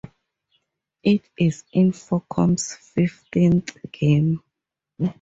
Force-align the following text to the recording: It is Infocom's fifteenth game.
It 1.03 1.29
is 1.37 1.63
Infocom's 1.75 2.73
fifteenth 2.73 3.77
game. 3.91 4.41